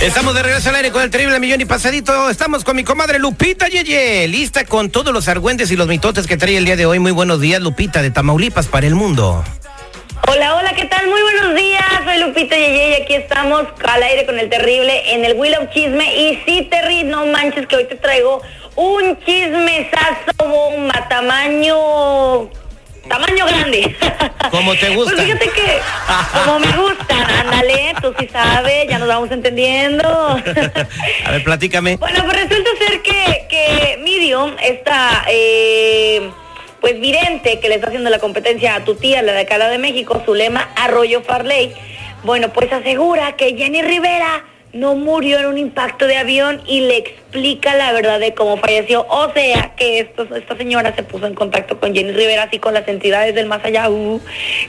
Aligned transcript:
Estamos 0.00 0.34
de 0.34 0.42
regreso 0.42 0.70
al 0.70 0.76
aire 0.76 0.90
con 0.90 1.02
el 1.02 1.10
terrible 1.10 1.38
millón 1.38 1.60
y 1.60 1.64
pasadito. 1.64 2.30
Estamos 2.30 2.64
con 2.64 2.74
mi 2.74 2.82
comadre 2.82 3.18
Lupita 3.18 3.68
Yeye, 3.68 4.26
lista 4.26 4.64
con 4.64 4.90
todos 4.90 5.12
los 5.12 5.28
argüentes 5.28 5.70
y 5.70 5.76
los 5.76 5.86
mitotes 5.86 6.26
que 6.26 6.36
trae 6.36 6.56
el 6.56 6.64
día 6.64 6.76
de 6.76 6.86
hoy. 6.86 6.98
Muy 6.98 7.12
buenos 7.12 7.40
días, 7.40 7.60
Lupita, 7.60 8.00
de 8.00 8.10
Tamaulipas 8.10 8.68
para 8.68 8.86
el 8.86 8.94
mundo. 8.94 9.44
Hola, 10.28 10.56
hola, 10.56 10.72
¿qué 10.74 10.86
tal? 10.86 11.06
Muy 11.08 11.20
buenos 11.20 11.54
días. 11.54 11.84
Soy 12.04 12.18
Lupita 12.20 12.56
Yeye 12.56 12.90
y 12.90 13.02
aquí 13.02 13.14
estamos 13.14 13.64
al 13.84 14.02
aire 14.02 14.24
con 14.24 14.38
el 14.38 14.48
terrible 14.48 15.14
en 15.14 15.24
el 15.24 15.34
Will 15.34 15.54
of 15.56 15.70
Chisme. 15.72 16.16
Y 16.16 16.42
sí, 16.46 16.68
Terry, 16.70 17.04
no 17.04 17.26
manches 17.26 17.66
que 17.66 17.76
hoy 17.76 17.84
te 17.84 17.96
traigo 17.96 18.42
un 18.76 19.18
chismesazo 19.24 20.32
bomba, 20.38 21.06
tamaño 21.08 22.48
tamaño 23.08 23.46
grande. 23.46 23.96
Como 24.52 24.74
te 24.74 24.90
gusta. 24.90 25.14
Pues 25.14 25.24
fíjate 25.24 25.48
que, 25.48 25.80
como 26.44 26.58
me 26.58 26.70
gusta, 26.72 27.40
ándale, 27.40 27.94
tú 28.02 28.12
sí 28.18 28.28
sabes, 28.30 28.86
ya 28.86 28.98
nos 28.98 29.08
vamos 29.08 29.30
entendiendo. 29.30 30.06
A 31.24 31.30
ver, 31.30 31.42
platícame. 31.42 31.96
Bueno, 31.96 32.22
pues 32.26 32.42
resulta 32.42 32.70
ser 32.78 33.00
que, 33.00 33.46
que 33.48 33.98
Medium, 34.04 34.54
esta, 34.62 35.24
eh, 35.30 36.30
pues 36.82 37.00
vidente 37.00 37.60
que 37.60 37.68
le 37.70 37.76
está 37.76 37.86
haciendo 37.86 38.10
la 38.10 38.18
competencia 38.18 38.74
a 38.74 38.84
tu 38.84 38.94
tía, 38.94 39.22
la 39.22 39.32
de 39.32 39.40
acá 39.40 39.56
la 39.56 39.70
de 39.70 39.78
México, 39.78 40.20
su 40.26 40.34
lema 40.34 40.68
Arroyo 40.76 41.22
Farley, 41.22 41.72
bueno, 42.22 42.50
pues 42.50 42.70
asegura 42.74 43.36
que 43.36 43.56
Jenny 43.56 43.80
Rivera 43.80 44.44
no 44.74 44.96
murió 44.96 45.38
en 45.38 45.46
un 45.46 45.56
impacto 45.56 46.06
de 46.06 46.18
avión 46.18 46.60
y 46.66 46.80
le 46.80 47.21
explica 47.32 47.74
la 47.74 47.92
verdad 47.92 48.20
de 48.20 48.34
cómo 48.34 48.58
falleció. 48.58 49.06
O 49.08 49.32
sea, 49.32 49.72
que 49.74 50.00
esto, 50.00 50.26
esta 50.36 50.54
señora 50.54 50.94
se 50.94 51.02
puso 51.02 51.26
en 51.26 51.34
contacto 51.34 51.80
con 51.80 51.94
Jenny 51.94 52.12
Rivera, 52.12 52.42
así 52.42 52.58
con 52.58 52.74
las 52.74 52.86
entidades 52.86 53.34
del 53.34 53.46
más 53.46 53.64
allá, 53.64 53.88
uh, 53.88 54.20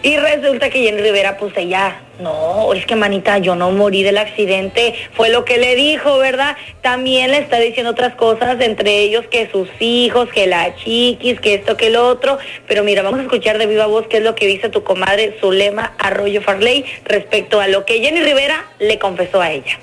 y 0.01 0.15
resulta 0.15 0.69
que 0.69 0.81
Jenny 0.81 1.01
Rivera, 1.01 1.37
pues 1.37 1.51
ella, 1.57 1.99
no, 2.21 2.71
es 2.73 2.85
que 2.85 2.95
manita, 2.95 3.37
yo 3.39 3.55
no 3.55 3.71
morí 3.71 4.03
del 4.03 4.17
accidente, 4.17 4.95
fue 5.11 5.29
lo 5.29 5.43
que 5.43 5.57
le 5.57 5.75
dijo, 5.75 6.17
¿verdad? 6.19 6.55
También 6.81 7.31
le 7.31 7.39
está 7.39 7.59
diciendo 7.59 7.91
otras 7.91 8.15
cosas, 8.15 8.61
entre 8.61 8.99
ellos 8.99 9.25
que 9.29 9.49
sus 9.51 9.67
hijos, 9.81 10.29
que 10.29 10.47
la 10.47 10.73
chiquis, 10.77 11.41
que 11.41 11.55
esto, 11.55 11.75
que 11.75 11.89
lo 11.89 12.07
otro, 12.07 12.37
pero 12.65 12.85
mira, 12.85 13.03
vamos 13.03 13.19
a 13.19 13.23
escuchar 13.23 13.57
de 13.57 13.65
viva 13.65 13.87
voz 13.87 14.07
qué 14.07 14.17
es 14.17 14.23
lo 14.23 14.35
que 14.35 14.47
dice 14.47 14.69
tu 14.69 14.85
comadre 14.85 15.35
Zulema 15.41 15.95
Arroyo 15.97 16.41
Farley 16.41 16.85
respecto 17.03 17.59
a 17.59 17.67
lo 17.67 17.83
que 17.83 17.99
Jenny 17.99 18.21
Rivera 18.21 18.67
le 18.79 18.99
confesó 18.99 19.41
a 19.41 19.51
ella. 19.51 19.77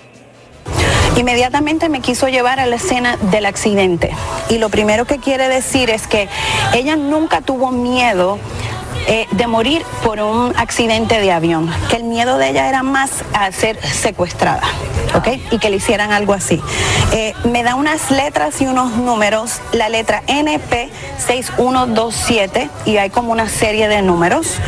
Inmediatamente 1.17 1.89
me 1.89 2.01
quiso 2.01 2.29
llevar 2.29 2.61
a 2.61 2.67
la 2.67 2.77
escena 2.77 3.17
del 3.17 3.47
accidente. 3.47 4.11
Y 4.49 4.59
lo 4.59 4.69
primero 4.69 5.05
que 5.05 5.19
quiere 5.19 5.49
decir 5.49 5.91
es 5.91 6.07
que 6.07 6.29
ella 6.73 6.97
nunca 6.97 7.41
tuvo 7.41 7.71
miedo 7.71 8.39
eh, 9.07 9.27
de 9.33 9.47
morir 9.47 9.83
por 10.05 10.21
un 10.21 10.55
accidente 10.57 11.21
de 11.21 11.33
avión, 11.33 11.71
que 11.89 11.97
el 11.97 12.05
miedo 12.05 12.37
de 12.39 12.51
ella 12.51 12.69
era 12.69 12.83
más 12.83 13.11
a 13.33 13.51
ser 13.51 13.81
secuestrada, 13.83 14.61
¿ok? 15.15 15.27
Y 15.51 15.59
que 15.59 15.71
le 15.71 15.77
hicieran 15.77 16.13
algo 16.13 16.35
así. 16.35 16.61
Eh, 17.13 17.33
me 17.45 17.63
da 17.63 17.77
unas 17.77 18.11
letras 18.11 18.61
y 18.61 18.67
unos 18.67 18.93
números, 18.93 19.63
la 19.73 19.89
letra 19.89 20.23
NP6127, 20.27 22.69
y 22.85 22.99
hay 22.99 23.09
como 23.11 23.33
una 23.33 23.49
serie 23.49 23.89
de 23.89 24.03
números. 24.03 24.59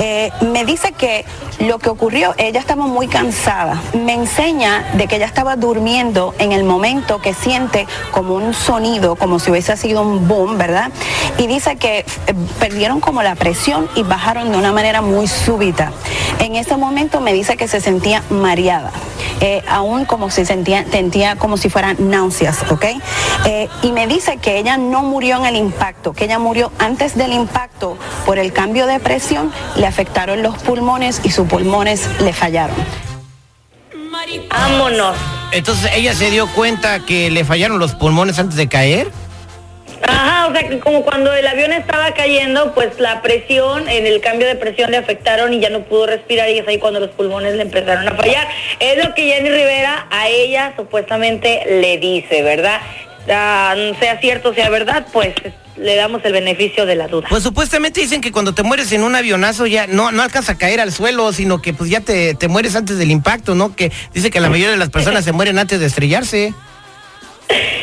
Eh, 0.00 0.30
me 0.40 0.64
dice 0.64 0.92
que 0.92 1.24
lo 1.58 1.78
que 1.78 1.88
ocurrió, 1.88 2.34
ella 2.38 2.60
estaba 2.60 2.86
muy 2.86 3.08
cansada. 3.08 3.82
Me 3.94 4.14
enseña 4.14 4.88
de 4.94 5.08
que 5.08 5.16
ella 5.16 5.26
estaba 5.26 5.56
durmiendo 5.56 6.34
en 6.38 6.52
el 6.52 6.64
momento 6.64 7.20
que 7.20 7.34
siente 7.34 7.86
como 8.12 8.34
un 8.34 8.54
sonido, 8.54 9.16
como 9.16 9.38
si 9.38 9.50
hubiese 9.50 9.76
sido 9.76 10.02
un 10.02 10.28
boom, 10.28 10.56
¿verdad? 10.56 10.92
Y 11.36 11.46
dice 11.46 11.76
que 11.76 11.98
eh, 11.98 12.34
perdieron 12.60 13.00
como 13.00 13.22
la 13.22 13.34
presión 13.34 13.88
y 13.96 14.04
bajaron 14.04 14.52
de 14.52 14.58
una 14.58 14.72
manera 14.72 15.02
muy 15.02 15.26
súbita. 15.26 15.92
En 16.38 16.54
ese 16.54 16.76
momento 16.76 17.20
me 17.20 17.32
dice 17.32 17.56
que 17.56 17.66
se 17.66 17.80
sentía 17.80 18.22
mareada. 18.30 18.92
Eh, 19.40 19.62
aún 19.68 20.04
como 20.04 20.30
si 20.30 20.44
sentía, 20.44 20.84
sentía 20.90 21.36
como 21.36 21.56
si 21.56 21.70
fueran 21.70 21.96
náuseas, 22.10 22.70
¿ok? 22.70 22.84
Eh, 23.46 23.68
y 23.82 23.92
me 23.92 24.06
dice 24.06 24.38
que 24.38 24.58
ella 24.58 24.76
no 24.76 25.02
murió 25.02 25.36
en 25.36 25.46
el 25.46 25.56
impacto, 25.56 26.12
que 26.12 26.24
ella 26.24 26.38
murió 26.38 26.72
antes 26.78 27.16
del 27.16 27.32
impacto 27.32 27.96
por 28.26 28.38
el 28.38 28.52
cambio 28.52 28.86
de 28.86 28.98
presión, 28.98 29.52
le 29.76 29.86
afectaron 29.86 30.42
los 30.42 30.58
pulmones 30.58 31.20
y 31.22 31.30
sus 31.30 31.46
pulmones 31.46 32.08
le 32.20 32.32
fallaron. 32.32 32.76
Vámonos. 34.50 35.16
Entonces, 35.52 35.90
¿ella 35.94 36.14
se 36.14 36.30
dio 36.30 36.46
cuenta 36.48 37.00
que 37.00 37.30
le 37.30 37.44
fallaron 37.44 37.78
los 37.78 37.94
pulmones 37.94 38.38
antes 38.38 38.56
de 38.56 38.68
caer? 38.68 39.10
O 40.48 40.52
sea 40.52 40.66
que 40.66 40.78
como 40.78 41.02
cuando 41.02 41.32
el 41.34 41.46
avión 41.46 41.72
estaba 41.72 42.14
cayendo, 42.14 42.72
pues 42.74 42.98
la 42.98 43.20
presión, 43.20 43.86
en 43.88 44.06
el 44.06 44.20
cambio 44.20 44.46
de 44.46 44.54
presión 44.54 44.90
le 44.90 44.96
afectaron 44.96 45.52
y 45.52 45.60
ya 45.60 45.68
no 45.68 45.82
pudo 45.82 46.06
respirar 46.06 46.48
y 46.48 46.58
es 46.58 46.66
ahí 46.66 46.78
cuando 46.78 47.00
los 47.00 47.10
pulmones 47.10 47.54
le 47.54 47.62
empezaron 47.62 48.08
a 48.08 48.14
fallar. 48.14 48.48
Es 48.80 49.04
lo 49.04 49.14
que 49.14 49.22
Jenny 49.24 49.50
Rivera 49.50 50.06
a 50.10 50.28
ella 50.28 50.72
supuestamente 50.74 51.62
le 51.80 51.98
dice, 51.98 52.42
¿verdad? 52.42 52.80
Ah, 53.30 53.74
sea 54.00 54.18
cierto, 54.20 54.54
sea 54.54 54.70
verdad, 54.70 55.06
pues 55.12 55.34
le 55.76 55.96
damos 55.96 56.24
el 56.24 56.32
beneficio 56.32 56.86
de 56.86 56.94
la 56.94 57.08
duda. 57.08 57.28
Pues 57.28 57.42
supuestamente 57.42 58.00
dicen 58.00 58.22
que 58.22 58.32
cuando 58.32 58.54
te 58.54 58.62
mueres 58.62 58.90
en 58.92 59.02
un 59.02 59.14
avionazo 59.14 59.66
ya 59.66 59.86
no, 59.86 60.12
no 60.12 60.22
alcanza 60.22 60.52
a 60.52 60.58
caer 60.58 60.80
al 60.80 60.92
suelo, 60.92 61.30
sino 61.34 61.60
que 61.60 61.74
pues 61.74 61.90
ya 61.90 62.00
te, 62.00 62.34
te 62.34 62.48
mueres 62.48 62.74
antes 62.74 62.96
del 62.96 63.10
impacto, 63.10 63.54
¿no? 63.54 63.76
Que 63.76 63.92
dice 64.14 64.30
que 64.30 64.40
la 64.40 64.48
mayoría 64.48 64.70
de 64.70 64.78
las 64.78 64.88
personas 64.88 65.26
se 65.26 65.32
mueren 65.32 65.58
antes 65.58 65.78
de 65.78 65.86
estrellarse. 65.86 66.54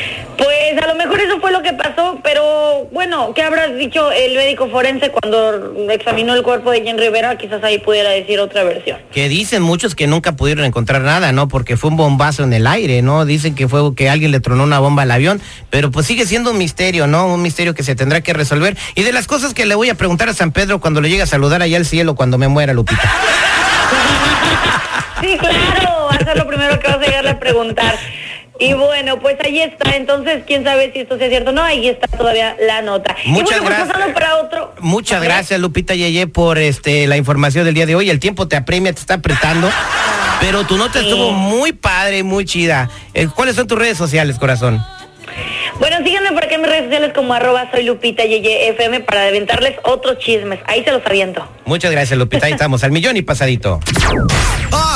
A 0.86 0.90
lo 0.90 0.94
mejor 0.94 1.20
eso 1.20 1.40
fue 1.40 1.50
lo 1.50 1.62
que 1.62 1.72
pasó, 1.72 2.20
pero 2.22 2.86
bueno, 2.92 3.34
¿qué 3.34 3.42
habrás 3.42 3.76
dicho 3.76 4.12
el 4.12 4.36
médico 4.36 4.68
forense 4.68 5.10
cuando 5.10 5.74
examinó 5.90 6.32
el 6.32 6.44
cuerpo 6.44 6.70
de 6.70 6.82
Jen 6.82 6.96
Rivera? 6.96 7.36
Quizás 7.36 7.60
ahí 7.64 7.80
pudiera 7.80 8.10
decir 8.10 8.38
otra 8.38 8.62
versión. 8.62 8.98
Que 9.10 9.28
dicen 9.28 9.62
muchos 9.62 9.96
que 9.96 10.06
nunca 10.06 10.36
pudieron 10.36 10.64
encontrar 10.64 11.02
nada, 11.02 11.32
¿no? 11.32 11.48
Porque 11.48 11.76
fue 11.76 11.90
un 11.90 11.96
bombazo 11.96 12.44
en 12.44 12.52
el 12.52 12.68
aire, 12.68 13.02
¿no? 13.02 13.24
Dicen 13.24 13.56
que 13.56 13.66
fue 13.66 13.96
que 13.96 14.08
alguien 14.08 14.30
le 14.30 14.38
tronó 14.38 14.62
una 14.62 14.78
bomba 14.78 15.02
al 15.02 15.10
avión, 15.10 15.42
pero 15.70 15.90
pues 15.90 16.06
sigue 16.06 16.24
siendo 16.24 16.52
un 16.52 16.58
misterio, 16.58 17.08
¿no? 17.08 17.26
Un 17.26 17.42
misterio 17.42 17.74
que 17.74 17.82
se 17.82 17.96
tendrá 17.96 18.20
que 18.20 18.32
resolver. 18.32 18.76
Y 18.94 19.02
de 19.02 19.10
las 19.12 19.26
cosas 19.26 19.54
que 19.54 19.66
le 19.66 19.74
voy 19.74 19.90
a 19.90 19.96
preguntar 19.96 20.28
a 20.28 20.34
San 20.34 20.52
Pedro 20.52 20.78
cuando 20.78 21.00
le 21.00 21.08
llegue 21.08 21.22
a 21.22 21.26
saludar 21.26 21.62
allá 21.62 21.78
al 21.78 21.86
cielo 21.86 22.14
cuando 22.14 22.38
me 22.38 22.46
muera, 22.46 22.72
Lupita. 22.72 23.02
Sí, 25.20 25.38
claro, 25.38 26.08
va 26.10 26.14
a 26.14 26.24
ser 26.24 26.36
lo 26.36 26.46
primero 26.46 26.78
que 26.78 26.88
vas 26.88 26.98
a 26.98 27.00
llegarle 27.00 27.30
a 27.30 27.38
preguntar. 27.40 27.98
Y 28.58 28.72
bueno, 28.72 29.18
pues 29.20 29.36
ahí 29.44 29.60
está. 29.60 29.96
Entonces, 29.96 30.42
quién 30.46 30.64
sabe 30.64 30.90
si 30.92 31.00
esto 31.00 31.18
sea 31.18 31.28
cierto 31.28 31.50
o 31.50 31.52
no. 31.52 31.62
Ahí 31.62 31.88
está 31.88 32.06
todavía 32.08 32.56
la 32.60 32.82
nota. 32.82 33.14
Muchas 33.26 33.58
y 33.58 33.60
bueno, 33.60 33.76
pues, 33.76 33.88
gracias. 33.88 34.14
para 34.14 34.36
otro. 34.38 34.74
Muchas 34.80 35.22
gracias, 35.22 35.60
Lupita 35.60 35.94
Yeye, 35.94 36.26
por 36.26 36.58
este 36.58 37.06
la 37.06 37.16
información 37.16 37.64
del 37.64 37.74
día 37.74 37.86
de 37.86 37.94
hoy. 37.94 38.08
El 38.10 38.18
tiempo 38.20 38.48
te 38.48 38.56
apremia, 38.56 38.92
te 38.92 39.00
está 39.00 39.14
apretando. 39.14 39.70
Pero 40.40 40.64
tu 40.64 40.76
nota 40.76 41.00
Sí. 41.00 41.06
estuvo 41.06 41.32
muy 41.32 41.72
padre, 41.72 42.22
muy 42.22 42.44
chida. 42.44 42.90
Eh, 43.14 43.26
¿Cuáles 43.34 43.56
son 43.56 43.66
tus 43.66 43.78
redes 43.78 43.96
sociales, 43.98 44.38
corazón? 44.38 44.82
Bueno, 45.78 45.98
síganme 46.04 46.32
por 46.32 46.44
aquí 46.44 46.54
en 46.54 46.62
mis 46.62 46.70
redes 46.70 46.84
sociales 46.84 47.12
como 47.14 47.34
arroba 47.34 47.70
soy 47.70 47.84
Lupita 47.84 48.24
Yeye 48.24 48.68
FM 48.70 49.00
para 49.00 49.26
aventarles 49.26 49.74
otros 49.82 50.18
chismes. 50.18 50.60
Ahí 50.66 50.82
se 50.84 50.92
los 50.92 51.04
aviento. 51.04 51.46
Muchas 51.66 51.90
gracias, 51.90 52.18
Lupita. 52.18 52.46
Ahí 52.46 52.52
estamos, 52.52 52.82
al 52.84 52.92
millón 52.92 53.16
y 53.18 53.22
pasadito. 53.22 53.80
¡Ah, 54.72 54.95